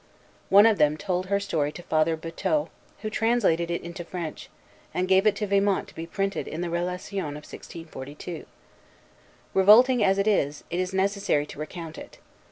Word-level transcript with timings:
One 0.49 0.65
of 0.65 0.79
them 0.79 0.97
told 0.97 1.27
her 1.27 1.39
story 1.39 1.71
to 1.73 1.83
Father 1.83 2.17
Buteux, 2.17 2.69
who 3.03 3.09
translated 3.11 3.69
it 3.69 3.83
into 3.83 4.03
French, 4.03 4.49
and 4.95 5.07
gave 5.07 5.27
it 5.27 5.35
to 5.35 5.45
Vimont 5.45 5.85
to 5.89 5.93
be 5.93 6.07
printed 6.07 6.47
in 6.47 6.61
the 6.61 6.71
Relation 6.71 7.19
of 7.37 7.45
1642. 7.45 8.47
Revolting 9.53 10.03
as 10.03 10.17
it 10.17 10.25
is, 10.25 10.63
it 10.71 10.79
is 10.79 10.91
necessary 10.91 11.45
to 11.45 11.59
recount 11.59 11.99
it. 11.99 12.17